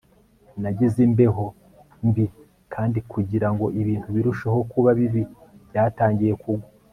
Nagize 0.61 0.99
imbeho 1.07 1.45
mbi 2.07 2.25
kandi 2.73 2.99
kugirango 3.11 3.65
ibintu 3.81 4.07
birusheho 4.15 4.59
kuba 4.71 4.89
bibi 4.99 5.23
byatangiye 5.69 6.33
kugwa 6.43 6.67